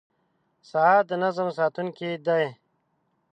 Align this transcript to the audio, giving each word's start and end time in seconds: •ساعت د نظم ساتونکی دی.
•ساعت 0.69 1.03
د 1.09 1.11
نظم 1.23 1.47
ساتونکی 1.57 2.11
دی. 2.25 2.45